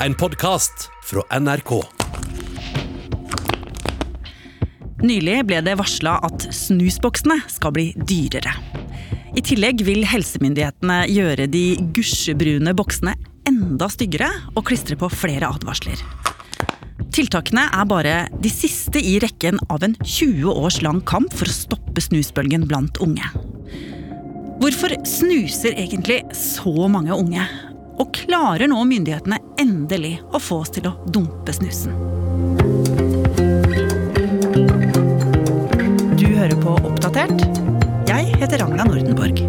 en 0.00 0.14
podkast 0.14 0.90
fra 1.04 1.22
NRK. 1.40 1.70
Nylig 5.06 5.36
ble 5.48 5.60
det 5.64 5.76
varsla 5.78 6.16
at 6.26 6.46
snusboksene 6.54 7.38
skal 7.52 7.72
bli 7.76 7.86
dyrere. 8.08 8.52
I 9.36 9.42
tillegg 9.44 9.82
vil 9.86 10.04
helsemyndighetene 10.08 11.02
gjøre 11.12 11.48
de 11.52 11.64
gusjebrune 11.96 12.72
boksene 12.76 13.14
enda 13.48 13.88
styggere 13.92 14.28
og 14.54 14.66
klistre 14.68 14.98
på 15.00 15.10
flere 15.12 15.48
advarsler. 15.48 16.00
Tiltakene 17.16 17.68
er 17.72 17.88
bare 17.88 18.16
de 18.42 18.52
siste 18.52 19.00
i 19.00 19.16
rekken 19.22 19.60
av 19.72 19.84
en 19.86 19.96
20 20.02 20.50
års 20.52 20.82
lang 20.84 21.00
kamp 21.08 21.32
for 21.36 21.48
å 21.48 21.56
stoppe 21.56 22.04
snusbølgen 22.04 22.66
blant 22.68 23.00
unge. 23.04 23.30
Hvorfor 24.60 24.92
snuser 25.08 25.76
egentlig 25.76 26.22
så 26.36 26.88
mange 26.88 27.16
unge? 27.16 27.44
Og 27.96 28.10
klarer 28.12 28.68
nå 28.68 28.82
myndighetene 28.84 29.38
endelig 29.60 30.18
å 30.34 30.40
få 30.42 30.60
oss 30.64 30.72
til 30.76 30.88
å 30.90 30.96
dumpe 31.08 31.54
snusen? 31.56 31.94
Du 36.16 36.26
hører 36.34 36.56
på 36.60 36.76
Oppdatert. 36.76 37.46
Jeg 38.10 38.36
heter 38.36 38.60
Ragna 38.60 38.84
Nordenborg. 38.84 39.40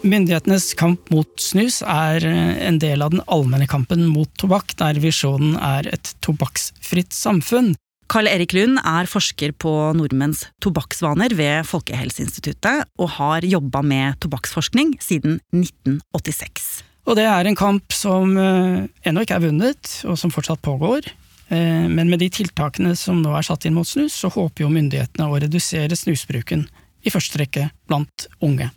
Myndighetenes 0.00 0.72
kamp 0.80 1.10
mot 1.12 1.28
snus 1.36 1.82
er 1.84 2.24
en 2.24 2.80
del 2.80 3.04
av 3.04 3.12
den 3.12 3.20
allmenne 3.28 3.68
kampen 3.68 4.06
mot 4.08 4.32
tobakk, 4.40 4.72
der 4.80 4.96
visjonen 5.02 5.58
er 5.60 5.90
et 5.92 6.14
tobakksfritt 6.24 7.12
samfunn. 7.12 7.74
Karl 8.10 8.26
Erik 8.26 8.50
Lund 8.56 8.80
er 8.82 9.06
forsker 9.06 9.52
på 9.54 9.70
nordmenns 9.94 10.42
tobakksvaner 10.64 11.30
ved 11.38 11.62
Folkehelseinstituttet, 11.68 12.88
og 12.98 13.12
har 13.20 13.46
jobba 13.46 13.84
med 13.86 14.18
tobakksforskning 14.24 14.96
siden 14.98 15.38
1986. 15.54 16.82
Og 17.06 17.14
det 17.20 17.28
er 17.30 17.46
en 17.46 17.58
kamp 17.58 17.94
som 17.94 18.34
eh, 18.34 18.88
ennå 19.06 19.22
ikke 19.22 19.38
er 19.38 19.44
vunnet, 19.44 19.92
og 20.10 20.18
som 20.18 20.32
fortsatt 20.34 20.58
pågår. 20.66 21.06
Eh, 21.54 21.86
Men 21.86 22.10
med 22.10 22.18
de 22.18 22.26
tiltakene 22.34 22.96
som 22.98 23.22
nå 23.22 23.30
er 23.38 23.46
satt 23.46 23.68
inn 23.68 23.78
mot 23.78 23.86
snus, 23.86 24.18
så 24.18 24.30
håper 24.34 24.66
jo 24.66 24.74
myndighetene 24.74 25.30
å 25.30 25.38
redusere 25.38 25.94
snusbruken, 25.94 26.66
i 27.06 27.14
første 27.14 27.38
rekke 27.38 27.68
blant 27.86 28.26
unge. 28.42 28.72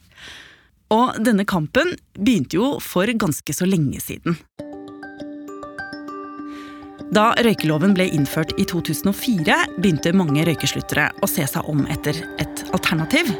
Og 0.93 1.17
denne 1.25 1.43
kampen 1.49 1.95
begynte 2.13 2.61
jo 2.61 2.77
for 2.85 3.09
ganske 3.09 3.57
så 3.57 3.65
lenge 3.65 3.97
siden. 3.97 4.37
Da 7.11 7.33
røykeloven 7.43 7.95
ble 7.97 8.05
innført 8.15 8.53
i 8.61 8.65
2004, 8.69 9.57
begynte 9.77 10.13
mange 10.15 10.45
røykesluttere 10.47 11.09
å 11.21 11.27
se 11.29 11.45
seg 11.49 11.67
om 11.69 11.83
etter 11.91 12.21
et 12.41 12.63
alternativ. 12.73 13.33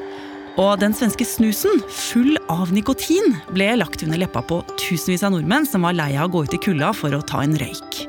Og 0.62 0.76
den 0.84 0.94
svenske 0.94 1.26
snusen, 1.26 1.80
full 1.90 2.36
av 2.52 2.74
nikotin, 2.76 3.38
ble 3.56 3.72
lagt 3.80 4.04
under 4.06 4.20
leppa 4.22 4.44
på 4.46 4.60
tusenvis 4.78 5.24
av 5.26 5.34
nordmenn 5.34 5.66
som 5.66 5.88
var 5.88 5.96
lei 5.98 6.12
av 6.18 6.28
å 6.28 6.34
gå 6.36 6.44
ut 6.46 6.58
i 6.58 6.62
kulda 6.62 6.92
for 6.94 7.16
å 7.16 7.24
ta 7.26 7.42
en 7.42 7.56
røyk. 7.58 8.04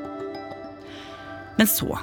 Men 1.57 1.71
så, 1.71 1.95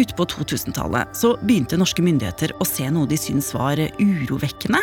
utpå 0.00 0.28
2000-tallet, 0.32 1.12
så 1.18 1.34
begynte 1.42 1.80
norske 1.80 2.04
myndigheter 2.06 2.54
å 2.62 2.68
se 2.68 2.86
noe 2.88 3.10
de 3.10 3.18
syntes 3.20 3.52
var 3.56 3.82
urovekkende. 3.98 4.80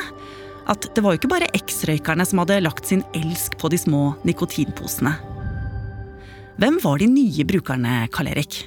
At 0.69 0.91
det 0.93 1.01
var 1.01 1.15
jo 1.15 1.23
ikke 1.23 1.31
bare 1.31 1.49
eks-røykerne 1.57 2.27
som 2.29 2.43
hadde 2.43 2.61
lagt 2.61 2.85
sin 2.85 3.01
elsk 3.17 3.57
på 3.57 3.71
de 3.73 3.79
små 3.81 4.11
nikotinposene. 4.27 5.15
Hvem 6.59 6.75
var 6.83 6.99
de 6.99 7.05
nye 7.07 7.43
brukerne, 7.47 8.07
Karl 8.11 8.27
Erik? 8.27 8.65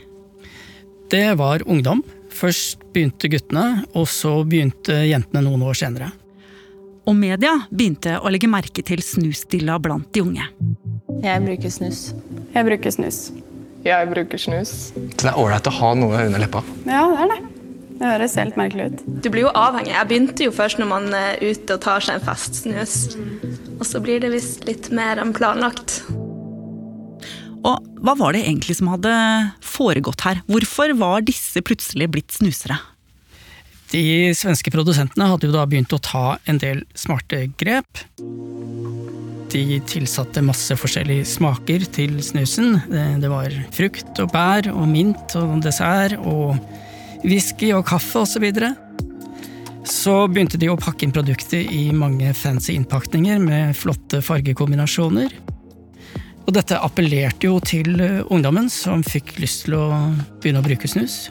Det 1.13 1.35
var 1.37 1.61
ungdom. 1.69 2.01
Først 2.33 2.81
begynte 2.95 3.29
guttene, 3.29 3.83
og 3.93 4.07
så 4.09 4.39
begynte 4.49 4.95
jentene 5.05 5.43
noen 5.45 5.61
år 5.69 5.77
senere. 5.77 6.09
Og 7.05 7.19
media 7.19 7.51
begynte 7.69 8.15
å 8.17 8.33
legge 8.33 8.49
merke 8.49 8.81
til 8.87 9.03
snusdilla 9.05 9.77
blant 9.83 10.09
de 10.17 10.23
unge. 10.25 10.47
Jeg 11.21 11.45
bruker 11.45 11.75
snus. 11.75 12.01
Jeg 12.55 12.69
bruker 12.71 12.97
snus. 12.97 13.21
Jeg 13.85 14.09
bruker 14.09 14.41
snus. 14.41 14.73
Det 14.97 15.29
er 15.29 15.37
ålreit 15.37 15.69
å 15.69 15.77
ha 15.83 15.93
noe 15.99 16.25
under 16.31 16.47
leppa. 16.47 16.65
Ja, 16.89 17.05
det 17.13 17.27
er 17.27 17.35
det. 17.35 17.39
Det 17.99 18.09
høres 18.09 18.39
helt 18.41 18.57
merkelig 18.57 18.89
ut. 18.89 19.05
Du 19.21 19.29
blir 19.29 19.51
jo 19.51 19.53
avhengig. 19.53 19.93
Jeg 19.93 20.09
begynte 20.09 20.49
jo 20.49 20.57
først 20.57 20.81
når 20.81 20.93
man 20.97 21.13
er 21.13 21.45
ute 21.45 21.77
og 21.77 21.85
tar 21.85 22.01
seg 22.01 22.17
en 22.17 22.25
festsnus. 22.25 22.97
Og 23.77 23.85
så 23.85 24.01
blir 24.01 24.25
det 24.25 24.33
visst 24.33 24.65
litt 24.65 24.89
mer 24.97 25.21
enn 25.21 25.37
planlagt. 25.37 26.01
Og 27.63 27.91
hva 28.03 28.15
var 28.19 28.35
det 28.35 28.43
egentlig 28.47 28.77
som 28.79 28.91
hadde 28.91 29.13
foregått 29.65 30.25
her? 30.27 30.41
Hvorfor 30.51 30.95
var 30.99 31.23
disse 31.27 31.63
plutselig 31.65 32.11
blitt 32.11 32.35
snusere? 32.35 32.79
De 33.93 34.33
svenske 34.35 34.73
produsentene 34.73 35.29
hadde 35.29 35.51
jo 35.51 35.55
da 35.55 35.67
begynt 35.69 35.93
å 35.93 36.01
ta 36.01 36.39
en 36.49 36.59
del 36.59 36.81
smarte 36.97 37.45
grep. 37.61 38.01
De 39.53 39.65
tilsatte 39.85 40.41
masse 40.45 40.75
forskjellige 40.81 41.27
smaker 41.29 41.85
til 41.93 42.17
snusen. 42.25 42.79
Det 42.89 43.05
det 43.21 43.31
var 43.31 43.53
frukt 43.77 44.23
og 44.25 44.33
bær 44.33 44.71
og 44.73 44.89
mint 44.89 45.37
og 45.37 45.61
dessert 45.67 46.17
og 46.25 46.57
whisky 47.23 47.75
og 47.77 47.85
kaffe 47.87 48.25
osv. 48.25 48.33
Så, 48.33 48.43
videre. 48.43 48.73
så 49.85 50.17
begynte 50.27 50.59
de 50.59 50.73
å 50.73 50.81
pakke 50.81 51.05
inn 51.05 51.15
produktet 51.15 51.69
i 51.69 51.91
mange 51.93 52.33
fancy 52.35 52.73
innpakninger 52.79 53.45
med 53.45 53.77
flotte 53.77 54.25
fargekombinasjoner. 54.25 55.37
Og 56.43 56.55
dette 56.57 56.79
appellerte 56.83 57.47
jo 57.47 57.61
til 57.63 57.95
eh, 58.03 58.21
ungdommen, 58.33 58.69
som 58.73 59.05
fikk 59.07 59.37
lyst 59.43 59.67
til 59.67 59.79
å 59.79 59.87
begynne 60.43 60.63
å 60.63 60.67
bruke 60.67 60.91
snus. 60.91 61.31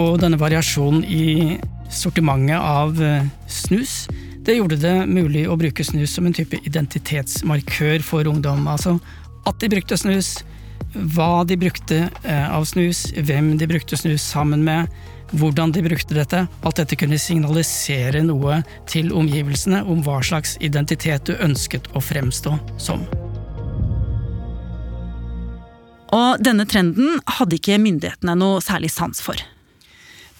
Og 0.00 0.16
denne 0.22 0.40
variasjonen 0.40 1.04
i 1.04 1.58
sortimentet 1.92 2.56
av 2.56 3.00
eh, 3.04 3.28
snus, 3.50 4.06
det 4.40 4.56
gjorde 4.56 4.80
det 4.80 4.94
mulig 5.10 5.44
å 5.50 5.58
bruke 5.60 5.84
snus 5.84 6.14
som 6.16 6.26
en 6.26 6.36
type 6.36 6.56
identitetsmarkør 6.64 8.00
for 8.06 8.30
ungdom. 8.30 8.64
Altså 8.70 8.96
at 9.48 9.60
de 9.60 9.68
brukte 9.72 9.98
snus, 10.00 10.38
hva 11.14 11.44
de 11.46 11.58
brukte 11.60 12.06
eh, 12.08 12.46
av 12.48 12.64
snus, 12.68 13.10
hvem 13.12 13.54
de 13.60 13.68
brukte 13.68 13.98
snus 14.00 14.24
sammen 14.24 14.64
med, 14.64 14.88
hvordan 15.36 15.76
de 15.76 15.84
brukte 15.84 16.16
dette. 16.16 16.46
Alt 16.64 16.80
dette 16.80 16.98
kunne 16.98 17.20
signalisere 17.20 18.24
noe 18.26 18.62
til 18.90 19.12
omgivelsene 19.14 19.84
om 19.84 20.00
hva 20.06 20.18
slags 20.24 20.56
identitet 20.64 21.28
du 21.28 21.36
ønsket 21.38 21.92
å 21.92 22.02
fremstå 22.02 22.56
som. 22.80 23.04
Og 26.16 26.42
denne 26.42 26.66
trenden 26.66 27.20
hadde 27.38 27.58
ikke 27.58 27.78
myndighetene 27.82 28.34
noe 28.38 28.60
særlig 28.64 28.90
sans 28.94 29.22
for. 29.22 29.38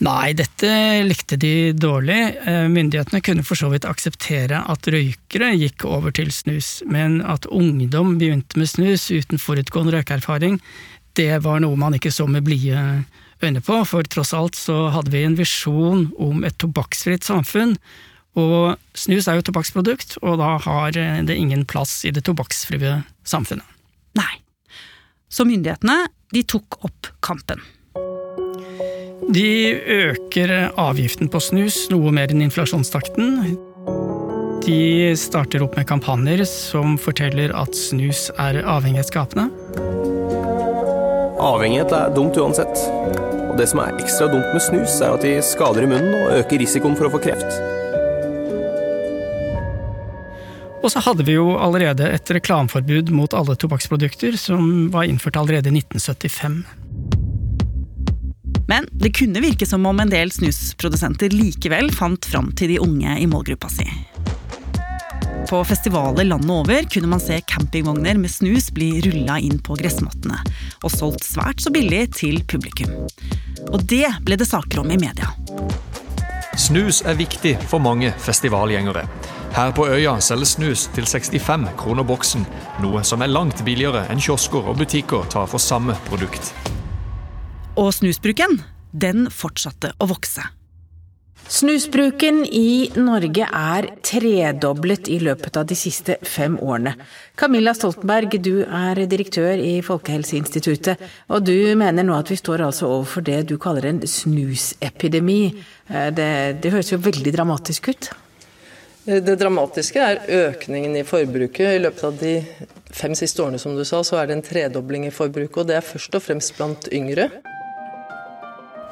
Nei, 0.00 0.32
dette 0.32 0.69
likte 1.04 1.36
de 1.36 1.72
dårlig. 1.76 2.20
Eh, 2.48 2.66
Myndighetene 2.72 3.20
kunne 3.20 3.44
for 3.44 3.60
så 3.60 3.69
vidt 3.69 3.84
akseptere 3.84 4.62
at 4.72 4.88
røykere 4.88 5.50
gikk 5.60 5.84
over 5.84 6.14
til 6.16 6.32
snus, 6.32 6.78
men 6.88 7.19
at 7.20 7.44
ungdom 7.53 8.14
begynte 8.20 8.56
med 8.56 8.70
snus 8.72 9.10
uten 9.12 9.41
forutgående 9.41 9.98
røykeerfaring, 9.98 10.56
det 11.19 11.42
var 11.44 11.60
noe 11.60 11.76
man 11.76 11.98
ikke 11.98 12.14
så 12.14 12.25
med 12.30 12.47
blide 12.47 13.04
øyne 13.44 13.60
på, 13.60 13.82
for 13.84 14.09
tross 14.09 14.32
alt 14.36 14.56
så 14.56 14.86
hadde 14.94 15.12
vi 15.12 15.26
en 15.26 15.36
visjon 15.36 16.06
om 16.16 16.44
et 16.48 16.56
tobakksfritt 16.62 17.26
samfunn, 17.26 17.76
og 18.41 18.78
snus 18.97 19.28
er 19.28 19.36
jo 19.36 19.44
et 19.44 19.50
tobakksprodukt, 19.50 20.16
og 20.22 20.38
da 20.41 20.54
har 20.64 20.94
det 20.97 21.36
ingen 21.36 21.66
plass 21.69 22.06
i 22.09 22.14
det 22.14 22.25
tobakksfrie 22.25 23.03
samfunnet. 23.28 23.66
Nei. 24.16 24.32
Så 25.30 25.46
myndighetene 25.46 26.08
de 26.34 26.42
tok 26.42 26.80
opp 26.84 27.10
kampen. 27.22 27.62
De 29.30 29.74
øker 30.10 30.52
avgiften 30.80 31.30
på 31.30 31.38
snus 31.42 31.84
noe 31.92 32.10
mer 32.14 32.32
enn 32.32 32.42
inflasjonstakten. 32.48 33.44
De 34.66 34.80
starter 35.18 35.62
opp 35.62 35.78
med 35.78 35.86
kampanjer 35.88 36.42
som 36.48 36.98
forteller 36.98 37.54
at 37.54 37.78
snus 37.78 38.26
er 38.42 38.58
avhengighetsskapende. 38.64 39.46
Avhengighet 41.41 41.94
er 41.97 42.14
dumt 42.14 42.36
uansett. 42.36 42.82
Og 43.50 43.54
det 43.58 43.70
som 43.70 43.80
er 43.82 43.97
ekstra 44.02 44.28
dumt 44.30 44.50
med 44.50 44.62
snus, 44.66 44.98
er 44.98 45.14
at 45.14 45.24
de 45.24 45.38
skader 45.47 45.86
i 45.86 45.92
munnen 45.94 46.14
og 46.24 46.41
øker 46.42 46.60
risikoen 46.62 46.98
for 46.98 47.08
å 47.08 47.14
få 47.14 47.22
kreft. 47.22 47.79
Og 50.80 50.88
så 50.92 51.02
hadde 51.04 51.26
vi 51.28 51.36
jo 51.36 51.52
allerede 51.60 52.09
et 52.09 52.30
reklameforbud 52.32 53.12
mot 53.12 53.34
alle 53.36 53.56
tobakksprodukter, 53.60 54.36
som 54.41 54.88
var 54.94 55.09
innført 55.09 55.36
allerede 55.36 55.68
i 55.68 55.82
1975. 55.82 56.62
Men 58.71 58.86
det 58.92 59.12
kunne 59.18 59.42
virke 59.42 59.66
som 59.66 59.84
om 59.86 60.00
en 60.00 60.12
del 60.12 60.30
snusprodusenter 60.32 61.34
likevel 61.34 61.91
fant 61.92 62.24
fram 62.24 62.53
til 62.56 62.72
de 62.72 62.80
unge 62.80 63.16
i 63.18 63.27
målgruppa 63.28 63.68
si. 63.72 63.86
På 65.50 65.65
festivaler 65.66 66.28
landet 66.28 66.53
over 66.54 66.86
kunne 66.94 67.10
man 67.10 67.21
se 67.21 67.41
campingvogner 67.50 68.21
med 68.22 68.30
snus 68.30 68.68
bli 68.71 68.92
rulla 69.03 69.41
inn 69.42 69.59
på 69.59 69.74
gressmattene, 69.80 70.38
og 70.84 70.94
solgt 70.94 71.27
svært 71.27 71.65
så 71.65 71.72
billig 71.74 72.04
til 72.21 72.38
publikum. 72.47 72.92
Og 73.72 73.82
det 73.91 74.06
ble 74.22 74.38
det 74.38 74.47
saker 74.47 74.84
om 74.84 74.94
i 74.94 75.00
media. 75.03 75.32
Snus 76.54 77.03
er 77.03 77.18
viktig 77.18 77.56
for 77.66 77.82
mange 77.82 78.15
festivalgjengere. 78.22 79.03
Her 79.50 79.72
på 79.74 79.88
øya 79.91 80.12
selges 80.22 80.54
snus 80.54 80.84
til 80.94 81.08
65 81.10 81.72
kroner 81.78 82.06
boksen, 82.06 82.44
noe 82.84 83.02
som 83.06 83.24
er 83.24 83.32
langt 83.32 83.64
billigere 83.66 84.04
enn 84.12 84.22
kiosker 84.22 84.62
og 84.62 84.78
butikker 84.78 85.26
tar 85.32 85.50
for 85.50 85.58
samme 85.58 85.97
produkt. 86.06 86.52
Og 87.74 87.91
snusbruken, 87.97 88.60
den 88.94 89.26
fortsatte 89.34 89.91
å 89.98 90.06
vokse. 90.10 90.47
Snusbruken 91.50 92.44
i 92.47 92.92
Norge 92.94 93.42
er 93.42 93.88
tredoblet 94.06 95.10
i 95.10 95.18
løpet 95.18 95.58
av 95.58 95.66
de 95.66 95.74
siste 95.74 96.14
fem 96.22 96.54
årene. 96.62 96.94
Camilla 97.34 97.74
Stoltenberg, 97.74 98.38
du 98.38 98.62
er 98.62 99.03
direktør 99.10 99.58
i 99.58 99.80
Folkehelseinstituttet, 99.82 101.03
og 101.26 101.42
du 101.50 101.74
mener 101.74 102.06
nå 102.06 102.14
at 102.14 102.30
vi 102.30 102.38
står 102.38 102.68
altså 102.68 102.86
overfor 102.92 103.26
det 103.26 103.42
du 103.50 103.56
kaller 103.58 103.91
en 103.91 104.03
snusepidemi. 104.06 105.41
Eh, 105.91 106.10
det, 106.14 106.32
det 106.62 106.76
høres 106.76 106.94
jo 106.94 107.03
veldig 107.03 107.34
dramatisk 107.34 107.91
ut? 107.91 108.12
Det 109.04 109.36
dramatiske 109.41 110.00
er 110.04 110.18
økningen 110.28 110.98
i 111.00 111.04
forbruket. 111.08 111.76
I 111.76 111.80
løpet 111.80 112.04
av 112.04 112.18
de 112.20 112.34
fem 112.92 113.14
siste 113.16 113.41
årene 113.42 113.58
som 113.58 113.76
du 113.76 113.84
sa, 113.88 114.02
så 114.04 114.20
er 114.20 114.28
det 114.28 114.36
en 114.36 114.44
tredobling 114.44 115.06
i 115.08 115.14
forbruket, 115.14 115.56
og 115.62 115.70
det 115.70 115.78
er 115.78 115.86
først 115.86 116.18
og 116.18 116.24
fremst 116.26 116.56
blant 116.58 116.88
yngre. 116.92 117.30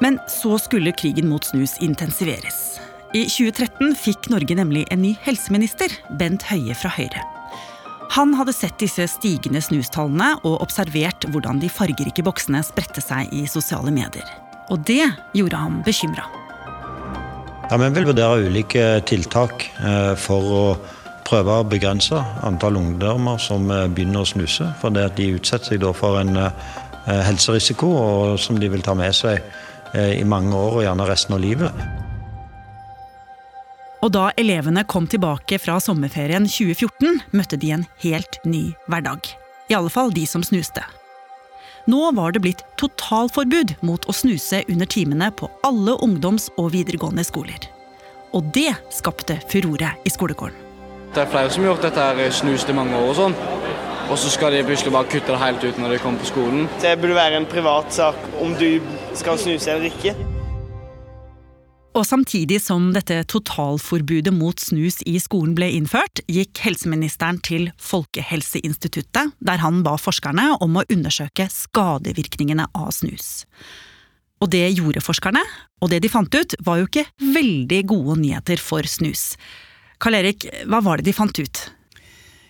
Men 0.01 0.17
så 0.31 0.57
skulle 0.57 0.95
krigen 0.97 1.29
mot 1.29 1.45
snus 1.45 1.75
intensiveres. 1.83 2.79
I 3.13 3.25
2013 3.25 3.93
fikk 3.97 4.29
Norge 4.33 4.57
nemlig 4.57 4.85
en 4.93 5.03
ny 5.03 5.15
helseminister, 5.25 5.93
Bent 6.17 6.45
Høie 6.49 6.75
fra 6.77 6.91
Høyre. 6.93 7.23
Han 8.15 8.33
hadde 8.33 8.55
sett 8.57 8.79
disse 8.81 9.05
stigende 9.11 9.61
snustallene 9.61 10.31
og 10.41 10.63
observert 10.63 11.27
hvordan 11.29 11.61
de 11.61 11.69
fargerike 11.69 12.25
boksene 12.25 12.63
spredte 12.65 13.03
seg 13.05 13.29
i 13.35 13.45
sosiale 13.49 13.93
medier. 13.93 14.25
Og 14.73 14.81
det 14.89 15.03
gjorde 15.37 15.61
ham 15.61 15.81
bekymra. 15.85 16.25
Ja, 17.69 17.77
vi 17.77 17.89
vil 17.93 18.07
vurdere 18.07 18.47
ulike 18.47 18.83
tiltak 19.05 19.67
eh, 19.85 20.15
for 20.17 20.53
å 20.57 20.61
prøve 21.27 21.59
å 21.59 21.65
begrense 21.69 22.17
antall 22.41 22.79
ungdommer 22.79 23.37
som 23.37 23.69
eh, 23.69 23.83
begynner 23.93 24.23
å 24.23 24.29
snuse. 24.29 24.71
For 24.81 24.89
det 24.89 25.03
at 25.11 25.19
de 25.19 25.27
utsetter 25.35 25.77
seg 25.77 25.85
for 25.99 26.17
en 26.17 26.33
eh, 26.41 26.49
helserisiko 27.27 27.91
som 28.41 28.57
de 28.57 28.71
vil 28.73 28.81
ta 28.81 28.97
med 28.97 29.13
seg 29.13 29.45
i 29.93 30.21
mange 30.21 30.53
år, 30.53 30.75
og 30.77 30.83
gjerne 30.85 31.05
resten 31.09 31.33
av 31.33 31.39
livet. 31.41 31.85
Og 34.05 34.11
da 34.13 34.27
elevene 34.37 34.83
kom 34.85 35.07
tilbake 35.09 35.57
fra 35.61 35.79
sommerferien 35.81 36.45
2014, 36.45 37.21
møtte 37.33 37.57
de 37.57 37.73
en 37.73 37.87
helt 38.05 38.37
ny 38.45 38.67
hverdag. 38.85 39.29
I 39.69 39.77
alle 39.77 39.93
fall 39.93 40.13
de 40.13 40.27
som 40.29 40.45
snuste. 40.45 40.85
Nå 41.89 42.11
var 42.11 42.35
det 42.35 42.43
blitt 42.43 42.59
totalforbud 42.77 43.71
mot 43.81 44.03
å 44.05 44.13
snuse 44.13 44.59
under 44.69 44.85
timene 44.85 45.31
på 45.33 45.47
alle 45.65 45.95
ungdoms- 46.05 46.51
og 46.61 46.67
videregående 46.75 47.23
skoler. 47.25 47.63
Og 48.37 48.51
det 48.53 48.75
skapte 48.93 49.39
furore 49.49 49.95
i 50.05 50.11
skolegården. 50.13 50.67
Det 51.15 51.23
er 51.23 51.31
flere 51.33 51.49
som 51.49 51.65
har 51.65 51.71
gjort 51.71 51.87
dette 51.87 52.05
her 52.05 52.35
snust 52.35 52.69
i 52.69 52.77
mange 52.77 52.93
år 52.93 53.09
og 53.09 53.17
sånn. 53.17 53.37
Og 54.09 54.19
så 54.21 54.29
skal 54.29 54.53
de 54.53 54.61
plutselig 54.67 54.93
bare 54.93 55.09
kutte 55.09 55.33
det 55.33 55.41
helt 55.41 55.65
ut 55.65 55.81
når 55.81 55.95
de 55.95 56.01
kommer 56.03 56.21
på 56.21 56.29
skolen. 56.29 56.67
Det 56.83 56.93
burde 57.01 57.17
være 57.17 57.41
en 57.41 57.49
privat 57.49 57.89
sak 57.95 58.27
om 58.37 58.53
du 58.59 58.83
skal 59.17 59.41
snuse 59.41 59.73
eller 59.73 59.89
ikke. 59.89 60.13
Og 61.99 62.05
samtidig 62.07 62.61
som 62.63 62.93
dette 62.95 63.17
totalforbudet 63.27 64.31
mot 64.31 64.61
snus 64.61 65.01
i 65.09 65.17
skolen 65.19 65.51
ble 65.57 65.67
innført, 65.75 66.21
gikk 66.31 66.61
helseministeren 66.63 67.41
til 67.43 67.65
Folkehelseinstituttet, 67.83 69.33
der 69.43 69.59
han 69.59 69.81
ba 69.83 69.97
forskerne 69.99 70.53
om 70.63 70.79
å 70.79 70.85
undersøke 70.87 71.49
skadevirkningene 71.51 72.69
av 72.71 72.93
snus. 72.95 73.43
Og 74.39 74.47
det 74.53 74.63
gjorde 74.77 75.03
forskerne, 75.03 75.43
og 75.83 75.91
det 75.91 75.99
de 76.05 76.13
fant 76.13 76.31
ut, 76.31 76.55
var 76.63 76.79
jo 76.79 76.87
ikke 76.87 77.07
veldig 77.19 77.83
gode 77.91 78.19
nyheter 78.23 78.63
for 78.63 78.87
snus. 78.87 79.33
Karl 79.99 80.21
Erik, 80.21 80.47
hva 80.71 80.79
var 80.85 81.01
det 81.01 81.09
de 81.09 81.17
fant 81.19 81.35
ut? 81.35 81.65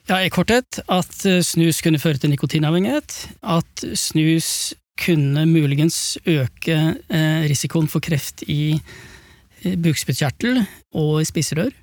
Ja, 0.06 0.22
I 0.22 0.30
korthet 0.30 0.84
at 0.86 1.24
eh, 1.26 1.42
snus 1.46 1.82
kunne 1.82 2.02
føre 2.02 2.22
til 2.22 2.30
nikotinavhengighet. 2.36 3.18
At 3.42 3.90
snus 3.98 4.76
kunne 5.00 5.50
muligens 5.50 6.20
øke 6.30 6.78
eh, 7.10 7.48
risikoen 7.50 7.90
for 7.90 8.06
kreft 8.06 8.46
i 8.46 8.76
bukspyttkjertel 9.64 10.64
og 10.98 11.20
i 11.22 11.28
spiserør. 11.28 11.74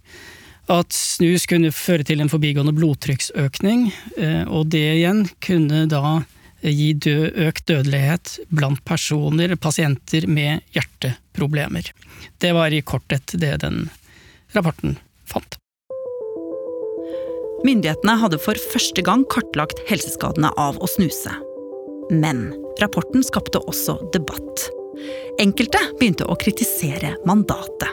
At 0.72 0.90
snus 0.94 1.44
kunne 1.46 1.70
føre 1.70 2.06
til 2.06 2.22
en 2.22 2.30
forbigående 2.30 2.74
blodtrykksøkning, 2.74 3.84
og 4.50 4.72
det 4.74 4.82
igjen 4.96 5.20
kunne 5.44 5.84
da 5.86 6.24
gi 6.66 6.88
død, 6.92 7.36
økt 7.46 7.68
dødelighet 7.70 8.32
blant 8.50 8.82
personer, 8.88 9.54
pasienter 9.60 10.26
med 10.26 10.64
hjerteproblemer. 10.74 11.92
Det 12.42 12.50
var 12.56 12.74
i 12.74 12.82
korthet 12.82 13.36
det 13.38 13.52
den 13.62 13.86
rapporten 14.56 14.96
fant. 15.28 15.58
Myndighetene 17.66 18.18
hadde 18.20 18.38
for 18.42 18.58
første 18.74 19.02
gang 19.06 19.24
kartlagt 19.32 19.80
helseskadene 19.88 20.50
av 20.60 20.80
å 20.82 20.90
snuse. 20.90 21.32
Men 22.12 22.50
rapporten 22.82 23.24
skapte 23.26 23.62
også 23.66 23.98
debatt. 24.14 24.66
Enkelte 25.42 25.80
begynte 26.00 26.26
å 26.28 26.36
kritisere 26.40 27.14
mandatet. 27.28 27.92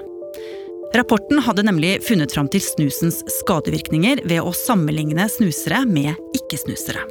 Rapporten 0.93 1.41
hadde 1.41 1.65
nemlig 1.65 1.95
funnet 2.05 2.35
fram 2.35 2.47
til 2.53 2.61
snusens 2.61 3.23
skadevirkninger 3.39 4.21
ved 4.29 4.45
å 4.45 4.53
sammenligne 4.53 5.25
snusere 5.31 5.81
med 5.89 6.13
ikke-snusere. 6.37 7.01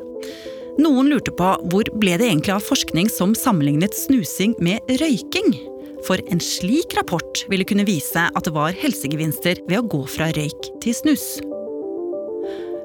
Noen 0.79 1.11
lurte 1.11 1.35
på 1.37 1.51
hvor 1.69 1.91
ble 2.01 2.15
det 2.17 2.31
egentlig 2.31 2.55
av 2.55 2.65
forskning 2.65 3.11
som 3.13 3.35
sammenlignet 3.37 3.97
snusing 3.97 4.55
med 4.63 4.87
røyking? 5.03 5.51
For 6.07 6.23
en 6.33 6.41
slik 6.43 6.95
rapport 6.99 7.45
ville 7.51 7.67
kunne 7.69 7.87
vise 7.87 8.29
at 8.31 8.47
det 8.47 8.55
var 8.55 8.75
helsegevinster 8.79 9.61
ved 9.69 9.83
å 9.83 9.89
gå 9.97 10.05
fra 10.11 10.31
røyk 10.35 10.71
til 10.83 10.97
snus. 10.97 11.27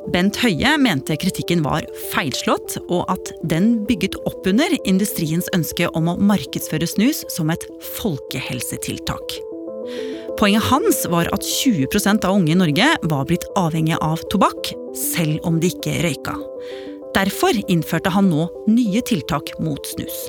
Bent 0.07 0.37
Høie 0.39 0.69
mente 0.79 1.17
kritikken 1.19 1.59
var 1.65 1.83
feilslått, 2.13 2.77
og 2.87 3.09
at 3.11 3.33
den 3.51 3.81
bygget 3.89 4.15
opp 4.29 4.45
under 4.47 4.71
industriens 4.87 5.49
ønske 5.55 5.89
om 5.99 6.07
å 6.07 6.15
markedsføre 6.29 6.87
snus 6.87 7.25
som 7.33 7.51
et 7.51 7.65
folkehelsetiltak. 7.97 9.35
Poenget 10.39 10.63
hans 10.69 11.01
var 11.11 11.27
at 11.35 11.43
20% 11.43 12.23
av 12.23 12.39
unge 12.39 12.53
i 12.53 12.59
Norge 12.59 12.87
var 13.11 13.27
blitt 13.27 13.43
avhengige 13.59 13.99
av 13.99 14.23
tobakk, 14.31 14.71
selv 14.95 15.43
om 15.49 15.59
de 15.59 15.73
ikke 15.73 15.99
røyka. 16.05 16.37
Derfor 17.17 17.59
innførte 17.67 18.13
han 18.13 18.31
nå 18.31 18.47
nye 18.71 19.03
tiltak 19.03 19.57
mot 19.59 19.91
snus. 19.91 20.27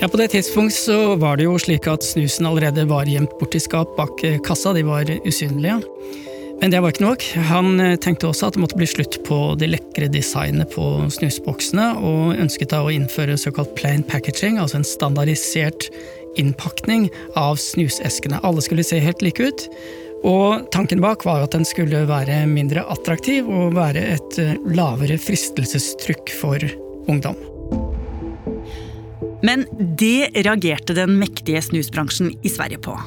Ja, 0.00 0.08
På 0.08 0.16
det 0.20 0.30
tidspunkt 0.36 0.76
så 0.78 1.16
var 1.20 1.36
det 1.36 1.50
jo 1.50 1.58
slik 1.60 1.90
at 1.90 2.06
snusen 2.06 2.46
allerede 2.46 2.86
var 2.88 3.10
gjemt 3.10 3.34
bort 3.42 3.58
i 3.58 3.60
skap 3.60 3.90
bak 3.98 4.22
kassa, 4.46 4.72
de 4.76 4.86
var 4.86 5.10
usynlige. 5.26 5.82
Men 6.60 6.70
det 6.70 6.80
var 6.82 6.92
ikke 6.92 7.06
nok. 7.06 7.24
Han 7.48 7.80
eh, 7.80 7.96
tenkte 7.96 8.28
også 8.28 8.50
at 8.50 8.56
det 8.56 8.60
måtte 8.60 8.76
bli 8.76 8.88
slutt 8.88 9.16
på 9.24 9.38
det 9.60 9.70
lekre 9.72 10.10
designet 10.12 10.68
på 10.74 10.84
snusboksene, 11.12 11.86
og 11.96 12.36
ønsket 12.36 12.74
da 12.74 12.82
å 12.84 12.92
innføre 12.92 13.38
såkalt 13.40 13.72
plain 13.78 14.04
packaging, 14.04 14.58
altså 14.60 14.80
en 14.80 14.86
standardisert 14.86 15.88
innpakning 16.38 17.08
av 17.38 17.56
snuseskene. 17.60 18.42
Alle 18.46 18.62
skulle 18.64 18.84
se 18.86 19.00
helt 19.02 19.24
like 19.24 19.40
ut. 19.48 19.66
Og 20.28 20.66
tanken 20.74 21.00
bak 21.00 21.24
var 21.24 21.46
at 21.46 21.56
den 21.56 21.64
skulle 21.64 22.02
være 22.08 22.42
mindre 22.50 22.84
attraktiv 22.92 23.48
og 23.48 23.78
være 23.78 24.04
et 24.18 24.40
eh, 24.42 24.52
lavere 24.76 25.16
fristelsestrykk 25.20 26.34
for 26.42 26.68
ungdom. 27.08 27.40
Men 29.40 29.64
det 29.96 30.28
reagerte 30.44 30.92
den 30.92 31.16
mektige 31.16 31.64
snusbransjen 31.64 32.34
i 32.44 32.52
Sverige 32.52 32.84
på. 32.84 32.98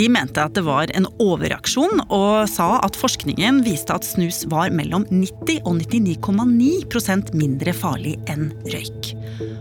De 0.00 0.06
mente 0.08 0.40
at 0.40 0.54
det 0.56 0.62
var 0.64 0.88
en 0.96 1.04
overreaksjon, 1.20 1.98
og 2.08 2.48
sa 2.48 2.78
at 2.80 2.96
forskningen 2.96 3.58
viste 3.66 3.92
at 3.92 4.06
snus 4.06 4.46
var 4.48 4.70
mellom 4.72 5.02
90 5.10 5.58
og 5.68 5.74
99,9% 5.82 7.34
mindre 7.36 7.74
farlig 7.76 8.14
enn 8.32 8.46
røyk. 8.72 9.10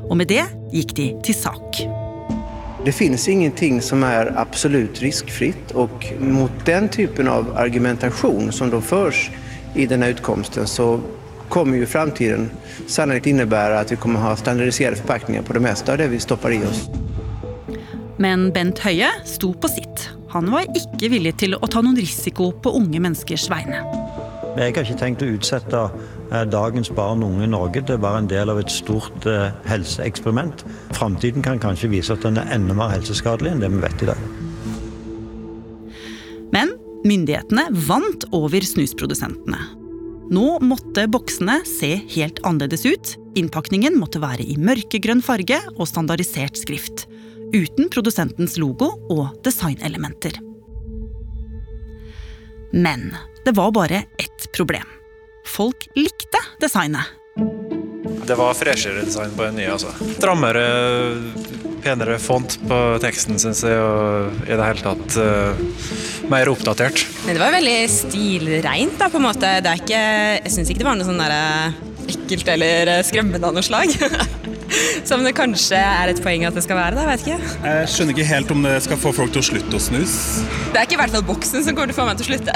Og 0.07 0.13
med 0.15 0.29
det 0.31 0.45
gikk 0.71 0.93
de 0.95 1.07
til 1.27 1.35
sak. 1.35 1.81
Det 2.85 2.93
finnes 2.95 3.25
ingenting 3.27 3.81
som 3.83 4.05
er 4.07 4.31
absolutt 4.39 5.01
riskfritt, 5.03 5.73
og 5.75 6.07
mot 6.23 6.53
den 6.69 6.87
typen 6.87 7.27
av 7.27 7.49
argumentasjon 7.59 8.53
som 8.55 8.71
da 8.71 8.79
føres 8.79 9.25
i 9.75 9.89
denne 9.91 10.07
utkomsten, 10.13 10.69
så 10.71 10.93
kommer 11.51 11.81
jo 11.81 11.89
framtiden 11.89 12.47
sannolikt 12.87 13.27
innebære 13.27 13.81
at 13.81 13.91
vi 13.91 13.99
kommer 13.99 14.23
ha 14.23 14.31
standardiserte 14.39 15.01
forpakninger 15.01 15.43
på 15.43 15.57
det 15.59 15.65
meste 15.67 15.91
av 15.91 15.99
det 15.99 16.07
vi 16.13 16.21
stopper 16.23 16.55
i 16.55 16.61
oss. 16.69 16.85
Men 18.23 18.53
Bent 18.55 18.79
Høie 18.87 19.11
sto 19.27 19.51
på 19.51 19.67
sitt. 19.75 20.07
Han 20.29 20.49
var 20.53 20.67
ikke 20.77 21.09
villig 21.09 21.33
til 21.41 21.55
å 21.57 21.67
ta 21.69 21.81
noen 21.81 21.97
risiko 21.97 22.51
på 22.61 22.73
unge 22.77 23.01
menneskers 23.01 23.47
vegne. 23.49 23.81
Jeg 24.59 24.73
har 24.75 24.83
ikke 24.83 24.97
tenkt 24.99 25.23
å 25.23 25.29
utsette 25.29 25.79
eh, 25.87 26.43
dagens 26.49 26.89
barn 26.93 27.23
og 27.23 27.33
unge 27.33 27.47
i 27.47 27.49
Norge 27.49 27.81
til 27.85 27.97
å 27.97 28.03
være 28.03 28.23
en 28.23 28.29
del 28.29 28.51
av 28.51 28.59
et 28.61 28.73
stort 28.73 29.25
eh, 29.29 29.49
helseeksperiment. 29.69 30.65
Framtiden 30.97 31.45
kan 31.45 31.61
kanskje 31.61 31.91
vise 31.93 32.13
at 32.13 32.25
den 32.25 32.37
er 32.41 32.49
enda 32.53 32.75
mer 32.77 32.93
helseskadelig 32.93 33.53
enn 33.53 33.63
det 33.63 33.71
vi 33.73 33.81
vet 33.85 34.05
i 34.05 34.09
dag. 34.09 34.23
Men 36.53 36.73
myndighetene 37.07 37.69
vant 37.87 38.25
over 38.35 38.65
snusprodusentene. 38.65 39.61
Nå 40.29 40.59
måtte 40.61 41.07
boksene 41.09 41.61
se 41.65 41.95
helt 42.13 42.41
annerledes 42.45 42.85
ut. 42.85 43.15
Innpakningen 43.39 43.97
måtte 43.97 44.21
være 44.21 44.45
i 44.45 44.59
mørkegrønn 44.61 45.23
farge 45.25 45.57
og 45.77 45.87
standardisert 45.89 46.59
skrift 46.59 47.07
uten 47.53 47.89
produsentens 47.93 48.57
logo 48.61 48.91
og 49.09 49.39
designelementer. 49.45 50.39
Men 52.71 53.09
det 53.45 53.55
var 53.57 53.71
bare 53.73 54.03
ett 54.21 54.51
problem. 54.55 54.85
Folk 55.47 55.87
likte 55.95 56.41
designet. 56.61 57.15
Det 58.29 58.35
var 58.37 58.53
freshere 58.53 59.01
design 59.01 59.31
på 59.35 59.43
den 59.47 59.55
nye. 59.57 59.71
altså. 59.71 59.89
Strammere 60.17 60.65
penere 61.81 62.19
font 62.21 62.57
på 62.67 62.77
teksten, 63.01 63.39
syns 63.41 63.63
jeg, 63.65 63.77
og 63.79 64.43
i 64.45 64.53
det 64.53 64.65
hele 64.67 64.83
tatt 64.83 65.17
uh, 65.17 66.27
mer 66.29 66.51
oppdatert. 66.51 67.05
Men 67.25 67.37
det 67.37 67.41
var 67.41 67.55
veldig 67.55 67.77
stilreint, 67.89 68.97
da, 68.99 69.09
på 69.09 69.17
en 69.21 69.27
måte. 69.29 69.53
Det 69.63 69.71
er 69.71 69.81
ikke, 69.81 70.03
jeg 70.43 70.53
syns 70.53 70.69
ikke 70.69 70.83
det 70.83 70.89
var 70.89 70.99
noe 70.99 71.07
sånn 71.07 71.23
der 71.23 71.35
eh, 71.37 71.79
ekkelt 72.13 72.53
eller 72.55 72.93
eh, 72.97 73.05
skremmende 73.07 73.49
av 73.49 73.55
noe 73.55 73.65
slag. 73.65 73.95
Som 75.07 75.23
det 75.25 75.33
kanskje 75.37 75.79
er 75.79 76.11
et 76.11 76.21
poeng 76.23 76.45
at 76.47 76.57
det 76.57 76.63
skal 76.65 76.79
være. 76.79 76.97
da, 76.97 77.05
vet 77.09 77.25
ikke. 77.25 77.53
Jeg 77.65 77.91
skjønner 77.93 78.15
ikke 78.15 78.27
helt 78.29 78.51
om 78.55 78.65
det 78.67 78.75
skal 78.85 78.99
få 79.01 79.13
folk 79.15 79.33
til 79.35 79.43
å 79.43 79.47
slutte 79.51 79.79
å 79.79 79.83
snuse. 79.83 80.43
Det 80.73 80.81
er 80.81 80.87
ikke 80.87 80.99
i 80.99 81.01
hvert 81.03 81.15
fall 81.15 81.25
boksen 81.29 81.65
som 81.65 81.77
kommer 81.77 81.91
til 81.91 81.97
å 81.97 82.01
få 82.01 82.09
meg 82.09 82.19
til 82.19 82.27
å 82.27 82.31
slutte. 82.33 82.51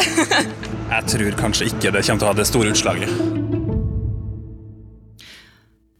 jeg 0.95 1.09
tror 1.15 1.39
kanskje 1.39 1.71
ikke 1.71 1.95
det 1.95 2.03
kommer 2.05 2.23
til 2.23 2.27
å 2.27 2.31
ha 2.33 2.37
det 2.41 2.47
store 2.49 2.75
utslaget. 2.75 3.41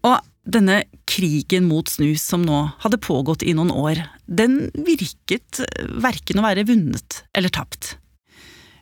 Og 0.03 0.19
denne 0.43 0.81
krigen 1.07 1.67
mot 1.69 1.87
snus 1.87 2.25
som 2.27 2.43
nå 2.43 2.65
hadde 2.83 2.99
pågått 3.01 3.45
i 3.47 3.55
noen 3.55 3.71
år, 3.71 4.03
den 4.27 4.67
virket 4.75 5.63
verken 6.03 6.41
å 6.41 6.45
være 6.45 6.67
vunnet 6.67 7.23
eller 7.33 7.53
tapt. 7.53 7.95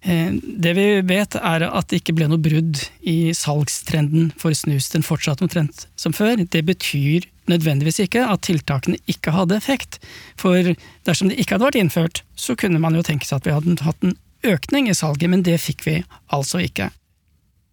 Eh, 0.02 0.34
det 0.34 0.74
vi 0.74 0.86
vet 1.06 1.36
er 1.38 1.68
at 1.68 1.92
det 1.92 2.02
ikke 2.02 2.16
ble 2.18 2.28
noe 2.32 2.42
brudd 2.42 2.80
i 3.06 3.34
salgstrenden 3.38 4.32
for 4.42 4.56
snus. 4.58 4.90
Den 4.94 5.06
fortsatte 5.06 5.46
omtrent 5.46 5.86
som 6.00 6.16
før. 6.16 6.42
Det 6.42 6.64
betyr 6.66 7.28
nødvendigvis 7.52 8.02
ikke 8.06 8.26
at 8.26 8.46
tiltakene 8.48 8.98
ikke 9.12 9.34
hadde 9.36 9.58
effekt. 9.60 10.00
For 10.40 10.74
dersom 11.08 11.30
det 11.30 11.40
ikke 11.42 11.58
hadde 11.58 11.70
vært 11.70 11.82
innført, 11.82 12.24
så 12.36 12.58
kunne 12.58 12.82
man 12.82 12.98
jo 12.98 13.06
tenke 13.06 13.30
seg 13.30 13.42
at 13.42 13.50
vi 13.50 13.56
hadde 13.56 13.86
hatt 13.86 14.08
en 14.08 14.18
økning 14.48 14.90
i 14.90 14.98
salget, 14.98 15.30
men 15.30 15.44
det 15.46 15.60
fikk 15.62 15.86
vi 15.86 16.00
altså 16.34 16.64
ikke. 16.66 16.90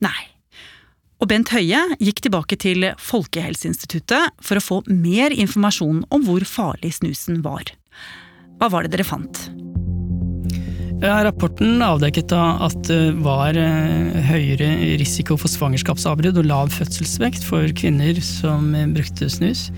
Nei. 0.05 0.19
Og 1.19 1.31
Bent 1.33 1.51
Høie 1.51 1.81
gikk 1.99 2.21
tilbake 2.23 2.59
til 2.61 2.91
Folkehelseinstituttet 3.03 4.37
for 4.45 4.61
å 4.61 4.63
få 4.63 4.83
mer 4.87 5.35
informasjon 5.35 6.05
om 6.15 6.29
hvor 6.29 6.45
farlig 6.47 6.93
snusen 7.01 7.41
var. 7.43 7.73
Hva 8.61 8.71
var 8.71 8.87
det 8.87 8.95
dere 8.95 9.07
fant? 9.09 9.49
Rapporten 10.99 11.79
avdekket 11.85 12.33
da 12.33 12.57
at 12.67 12.79
det 12.89 13.13
var 13.23 13.55
eh, 13.55 14.17
høyere 14.33 14.73
risiko 14.99 15.37
for 15.39 15.47
svangerskapsavbrudd 15.53 16.41
og 16.41 16.49
lav 16.51 16.73
fødselsvekt 16.75 17.45
for 17.47 17.71
kvinner 17.79 18.19
som 18.25 18.73
brukte 18.97 19.29
snus. 19.31 19.69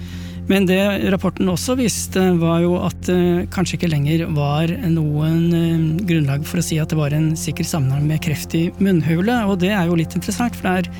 Men 0.49 0.65
det 0.67 0.81
rapporten 1.12 1.50
også 1.53 1.77
viste, 1.79 2.23
var 2.41 2.62
jo 2.65 2.73
at 2.81 2.97
det 3.07 3.50
kanskje 3.53 3.77
ikke 3.77 3.91
lenger 3.93 4.25
var 4.33 4.73
noen 4.89 5.45
eh, 5.53 5.85
grunnlag 6.09 6.49
for 6.49 6.62
å 6.62 6.65
si 6.65 6.81
at 6.81 6.89
det 6.91 6.99
var 6.99 7.12
en 7.12 7.35
sikker 7.39 7.69
sammenheng 7.69 8.09
med 8.09 8.25
kreft 8.25 8.57
i 8.57 8.65
munnhule, 8.81 9.43
og 9.45 9.61
det 9.61 9.75
er 9.77 9.91
jo 9.91 10.00
litt 10.00 10.17
interessant, 10.17 10.57
for 10.57 10.71
det 10.71 10.73
er 10.81 10.91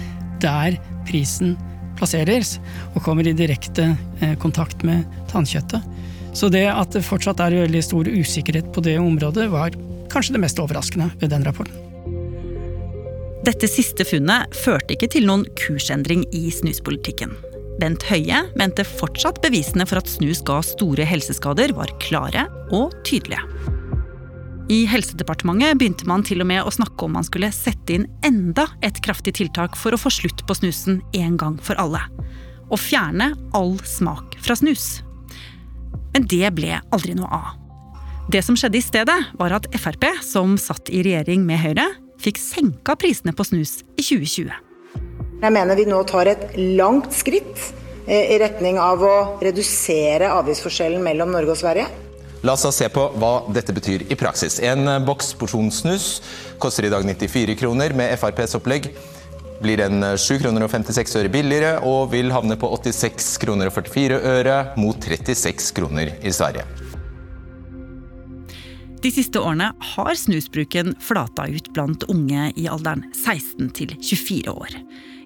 der 0.45 0.79
prisen 1.09 1.57
plasseres, 1.97 2.59
og 2.93 3.03
kommer 3.09 3.25
i 3.25 3.35
direkte 3.37 3.95
eh, 4.21 4.37
kontakt 4.43 4.85
med 4.85 5.09
tannkjøttet. 5.33 5.81
Så 6.37 6.53
det 6.53 6.69
at 6.71 6.93
det 6.93 7.09
fortsatt 7.09 7.41
er 7.43 7.63
veldig 7.65 7.83
stor 7.89 8.07
usikkerhet 8.07 8.69
på 8.77 8.85
det 8.85 9.01
området, 9.01 9.49
var 9.51 9.75
kanskje 10.13 10.37
det 10.37 10.43
mest 10.43 10.61
overraskende 10.63 11.11
ved 11.21 11.33
den 11.33 11.47
rapporten. 11.47 11.87
Dette 13.47 13.71
siste 13.71 14.05
funnet 14.05 14.53
førte 14.53 14.93
ikke 14.93 15.09
til 15.15 15.25
noen 15.29 15.47
kursendring 15.57 16.27
i 16.37 16.51
snuspolitikken. 16.53 17.33
Bent 17.81 18.05
Høie 18.11 18.43
mente 18.61 18.85
fortsatt 18.85 19.41
bevisene 19.41 19.87
for 19.89 20.03
at 20.03 20.11
snus 20.11 20.43
ga 20.45 20.59
store 20.67 21.07
helseskader, 21.09 21.73
var 21.73 21.93
klare 22.03 22.45
og 22.77 22.93
tydelige. 23.09 23.41
I 24.71 24.85
Helsedepartementet 24.87 25.81
begynte 25.81 26.07
man 26.07 26.23
til 26.23 26.45
og 26.45 26.47
med 26.47 26.63
å 26.63 26.71
snakke 26.71 27.07
om 27.07 27.17
man 27.17 27.27
skulle 27.27 27.49
sette 27.55 27.97
inn 27.97 28.05
enda 28.27 28.69
et 28.87 29.01
kraftig 29.03 29.35
tiltak 29.41 29.75
for 29.75 29.97
å 29.97 29.99
få 29.99 30.13
slutt 30.15 30.45
på 30.47 30.55
snusen 30.61 31.01
en 31.17 31.41
gang 31.41 31.57
for 31.65 31.81
alle. 31.83 32.05
Og 32.71 32.79
fjerne 32.79 33.33
all 33.57 33.75
smak 33.83 34.37
fra 34.45 34.55
snus. 34.61 35.01
Men 36.15 36.29
det 36.31 36.53
ble 36.55 36.77
aldri 36.95 37.17
noe 37.19 37.33
av. 37.35 37.60
Det 38.31 38.45
som 38.47 38.55
skjedde 38.55 38.79
i 38.79 38.83
stedet, 38.85 39.15
var 39.35 39.51
at 39.57 39.65
Frp, 39.75 40.05
som 40.23 40.53
satt 40.61 40.87
i 40.95 41.01
regjering 41.03 41.43
med 41.43 41.59
Høyre, 41.59 41.87
fikk 42.23 42.37
senka 42.39 42.95
prisene 42.95 43.33
på 43.35 43.43
snus 43.49 43.81
i 43.99 44.05
2020. 44.07 44.53
Jeg 45.41 45.55
mener 45.57 45.75
vi 45.75 45.87
nå 45.89 45.99
tar 46.07 46.31
et 46.31 46.45
langt 46.79 47.09
skritt 47.17 47.65
eh, 48.07 48.31
i 48.31 48.37
retning 48.39 48.79
av 48.79 49.03
å 49.03 49.15
redusere 49.43 50.29
avgiftsforskjellen 50.37 51.03
mellom 51.03 51.33
Norge 51.35 51.57
og 51.57 51.59
Sverige. 51.59 51.89
La 52.47 52.55
oss 52.55 52.63
da 52.69 52.71
se 52.77 52.87
på 52.93 53.09
hva 53.19 53.33
dette 53.51 53.75
betyr 53.75 54.05
i 54.07 54.19
praksis. 54.21 54.61
En 54.63 54.87
eh, 54.87 55.01
boks 55.09 55.33
porsjonssnus 55.41 56.07
koster 56.63 56.87
i 56.87 56.93
dag 56.93 57.09
94 57.09 57.59
kroner. 57.59 57.97
Med 57.99 58.15
FrPs 58.21 58.55
opplegg 58.61 58.93
blir 59.65 59.83
den 59.83 60.05
7 60.07 60.37
eh, 60.37 60.45
kroner 60.45 60.69
og 60.69 60.71
56 60.77 61.19
øre 61.25 61.35
billigere 61.35 61.81
og 61.83 62.13
vil 62.15 62.31
havne 62.37 62.61
på 62.61 62.71
86 62.79 63.33
kroner 63.43 63.73
og 63.73 63.81
44 63.81 64.23
øre 64.37 64.61
mot 64.79 65.11
36 65.19 65.75
kroner 65.81 66.15
i 66.23 66.37
Sverige. 66.37 66.69
De 69.01 69.09
siste 69.09 69.41
årene 69.41 69.71
har 69.95 70.15
snusbruken 70.15 70.93
flata 71.01 71.47
ut 71.49 71.71
blant 71.73 72.05
unge 72.13 72.51
i 72.61 72.67
alderen 72.69 73.07
16 73.17 73.71
til 73.79 73.95
24 73.97 74.53
år. 74.53 74.77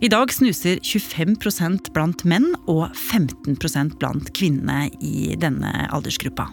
I 0.05 0.11
dag 0.13 0.31
snuser 0.31 0.79
25% 0.79 1.91
blant 1.95 2.23
menn 2.29 2.53
og 2.71 2.87
15% 2.93 3.97
blant 3.99 4.31
kvinnene 4.37 4.93
i 5.03 5.35
denne 5.41 5.73
aldersgruppa. 5.91 6.47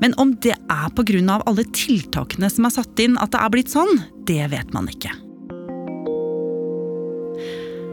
Men 0.00 0.16
om 0.18 0.32
det 0.42 0.56
er 0.56 0.92
pga. 0.96 1.40
alle 1.46 1.64
tiltakene 1.76 2.50
som 2.50 2.66
er 2.66 2.74
satt 2.74 2.98
inn 2.98 3.18
at 3.20 3.30
det 3.30 3.40
er 3.40 3.52
blitt 3.52 3.70
sånn, 3.70 4.00
det 4.26 4.50
vet 4.50 4.72
man 4.74 4.88
ikke. 4.90 5.12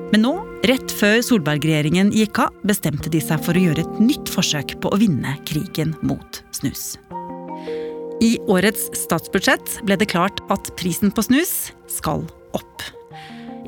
Men 0.07 0.23
nå, 0.23 0.33
rett 0.63 0.93
før 0.95 1.19
Solberg-regjeringen 1.19 2.13
gikk 2.15 2.39
av, 2.39 2.55
bestemte 2.63 3.11
de 3.11 3.19
seg 3.21 3.43
for 3.43 3.59
å 3.59 3.65
gjøre 3.67 3.83
et 3.83 3.99
nytt 3.99 4.31
forsøk 4.31 4.77
på 4.81 4.89
å 4.89 5.01
vinne 5.01 5.35
krigen 5.45 5.93
mot 6.01 6.41
snus. 6.55 6.95
I 8.17 8.39
årets 8.49 8.87
statsbudsjett 8.97 9.75
ble 9.85 9.93
det 10.01 10.07
klart 10.09 10.39
at 10.49 10.71
prisen 10.79 11.11
på 11.13 11.21
snus 11.21 11.69
skal 11.91 12.23
opp. 12.57 12.85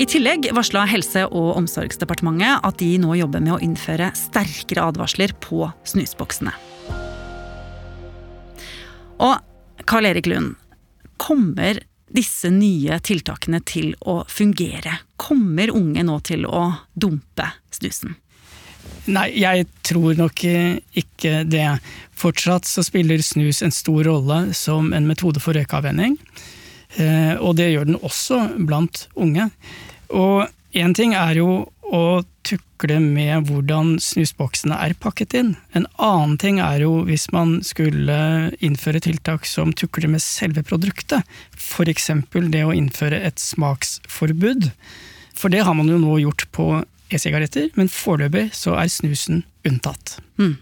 I 0.01 0.07
tillegg 0.09 0.47
varsla 0.57 0.87
Helse- 0.89 1.27
og 1.27 1.51
omsorgsdepartementet 1.59 2.65
at 2.65 2.79
de 2.81 2.95
nå 2.97 3.13
jobber 3.19 3.43
med 3.45 3.53
å 3.53 3.59
innføre 3.61 4.09
sterkere 4.17 4.87
advarsler 4.89 5.35
på 5.43 5.67
snusboksene. 5.91 6.55
Og 9.21 9.85
Karl 9.85 10.09
Erik 10.09 10.29
Lund, 10.31 10.55
kommer 11.21 11.83
disse 12.09 12.49
nye 12.49 12.97
tiltakene 13.05 13.61
til 13.61 13.91
å 14.01 14.23
fungere? 14.25 14.97
Kommer 15.19 15.69
unge 15.75 16.07
nå 16.07 16.17
til 16.25 16.49
å 16.49 16.63
dumpe 16.97 17.51
snusen? 17.75 18.17
Nei, 19.09 19.29
jeg 19.41 19.65
tror 19.87 20.17
nok 20.19 20.43
ikke 20.45 21.43
det. 21.49 21.65
Fortsatt 22.19 22.67
så 22.69 22.83
spiller 22.85 23.23
snus 23.25 23.63
en 23.65 23.73
stor 23.73 24.03
rolle 24.05 24.39
som 24.57 24.93
en 24.93 25.07
metode 25.09 25.41
for 25.41 25.57
røykeavvenning. 25.57 26.17
Eh, 26.97 27.35
og 27.37 27.55
det 27.57 27.71
gjør 27.71 27.89
den 27.89 27.99
også 28.05 28.43
blant 28.69 29.07
unge. 29.17 29.49
Og 30.13 30.45
én 30.77 30.93
ting 30.97 31.15
er 31.17 31.39
jo 31.39 31.49
å 31.89 32.21
tukle 32.45 32.99
med 33.01 33.49
hvordan 33.49 33.95
snusboksene 34.03 34.77
er 34.77 34.95
pakket 35.01 35.33
inn. 35.39 35.51
En 35.73 35.87
annen 35.97 36.37
ting 36.41 36.61
er 36.61 36.83
jo 36.85 37.01
hvis 37.07 37.27
man 37.33 37.59
skulle 37.65 38.19
innføre 38.61 39.01
tiltak 39.05 39.47
som 39.49 39.73
tukler 39.73 40.11
med 40.11 40.23
selve 40.23 40.63
produktet. 40.65 41.25
F.eks. 41.57 42.11
det 42.53 42.63
å 42.65 42.75
innføre 42.75 43.21
et 43.25 43.41
smaksforbud. 43.41 44.69
For 45.33 45.49
det 45.49 45.65
har 45.65 45.77
man 45.77 45.89
jo 45.89 45.97
nå 46.01 46.19
gjort 46.21 46.45
på 46.53 46.71
e-sigaretter, 47.13 47.69
men 47.77 47.91
foreløpig 47.91 48.49
så 48.55 48.75
er 48.79 48.91
snusen 48.91 49.43
unntatt. 49.67 50.17
Mm. 50.41 50.57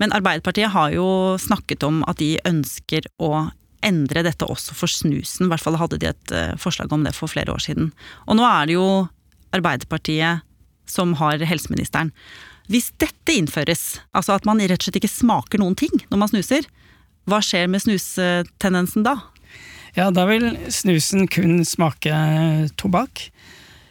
Men 0.00 0.14
Arbeiderpartiet 0.16 0.72
har 0.72 0.92
jo 0.94 1.06
snakket 1.40 1.84
om 1.84 2.02
at 2.08 2.20
de 2.20 2.34
ønsker 2.48 3.08
å 3.20 3.50
endre 3.84 4.24
dette 4.24 4.48
også 4.48 4.76
for 4.76 4.92
snusen. 4.92 5.46
I 5.46 5.50
hvert 5.52 5.64
fall 5.64 5.78
hadde 5.80 5.98
de 6.00 6.10
et 6.10 6.32
eh, 6.36 6.52
forslag 6.60 6.92
om 6.92 7.04
det 7.04 7.14
for 7.16 7.32
flere 7.32 7.52
år 7.52 7.62
siden. 7.64 7.90
Og 8.28 8.36
nå 8.38 8.44
er 8.48 8.68
det 8.68 8.76
jo 8.76 8.86
Arbeiderpartiet 9.56 10.44
som 10.90 11.14
har 11.20 11.42
helseministeren. 11.46 12.12
Hvis 12.70 12.90
dette 13.02 13.34
innføres, 13.34 13.98
altså 14.14 14.36
at 14.36 14.46
man 14.46 14.60
rett 14.62 14.78
og 14.78 14.86
slett 14.86 15.00
ikke 15.00 15.10
smaker 15.10 15.62
noen 15.62 15.76
ting 15.78 15.92
når 16.10 16.22
man 16.22 16.30
snuser, 16.30 16.66
hva 17.28 17.40
skjer 17.44 17.68
med 17.70 17.82
snustendensen 17.82 19.04
da? 19.06 19.16
Ja, 19.96 20.08
da 20.14 20.24
vil 20.28 20.52
snusen 20.70 21.26
kun 21.30 21.64
smake 21.66 22.14
tobakk. 22.78 23.26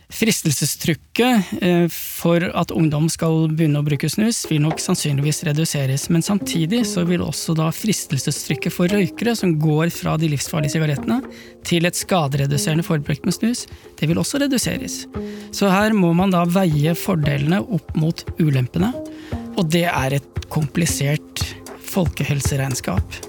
Fristelsestrykket 0.09 1.51
eh, 1.61 1.85
for 1.93 2.41
at 2.57 2.71
ungdom 2.73 3.05
skal 3.13 3.45
begynne 3.53 3.83
å 3.83 3.85
bruke 3.85 4.09
snus, 4.09 4.41
vil 4.49 4.63
nok 4.63 4.81
sannsynligvis 4.81 5.43
reduseres. 5.45 6.07
Men 6.09 6.25
samtidig 6.25 6.81
så 6.89 7.03
vil 7.05 7.21
også 7.21 7.53
da 7.57 7.67
fristelsestrykket 7.75 8.73
for 8.73 8.89
røykere, 8.89 9.35
som 9.37 9.53
går 9.61 9.93
fra 9.93 10.17
de 10.17 10.31
livsfarlige 10.33 10.73
sigarettene 10.73 11.21
til 11.67 11.85
et 11.85 11.99
skadereduserende 11.99 12.87
forbruk 12.87 13.21
med 13.27 13.37
snus, 13.37 13.67
det 14.01 14.09
vil 14.09 14.17
også 14.17 14.41
reduseres. 14.41 15.03
Så 15.53 15.69
her 15.69 15.93
må 15.93 16.11
man 16.17 16.33
da 16.33 16.41
veie 16.49 16.97
fordelene 16.97 17.61
opp 17.61 17.93
mot 17.99 18.25
ulempene. 18.41 18.91
Og 19.59 19.69
det 19.69 19.85
er 19.91 20.17
et 20.17 20.45
komplisert 20.49 21.45
folkehelseregnskap. 21.89 23.28